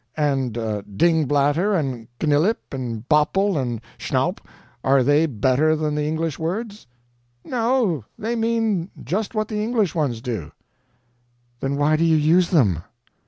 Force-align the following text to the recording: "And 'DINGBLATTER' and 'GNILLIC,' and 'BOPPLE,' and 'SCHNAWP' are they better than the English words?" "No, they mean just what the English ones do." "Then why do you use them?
"And 0.17 0.53
'DINGBLATTER' 0.97 1.75
and 1.75 2.07
'GNILLIC,' 2.19 2.57
and 2.73 3.07
'BOPPLE,' 3.07 3.55
and 3.55 3.81
'SCHNAWP' 3.99 4.41
are 4.83 5.03
they 5.03 5.27
better 5.27 5.75
than 5.75 5.93
the 5.93 6.07
English 6.07 6.39
words?" 6.39 6.87
"No, 7.45 8.05
they 8.17 8.35
mean 8.35 8.89
just 9.03 9.35
what 9.35 9.47
the 9.47 9.61
English 9.63 9.93
ones 9.93 10.19
do." 10.19 10.53
"Then 11.59 11.75
why 11.75 11.97
do 11.97 12.03
you 12.03 12.17
use 12.17 12.49
them? 12.49 12.81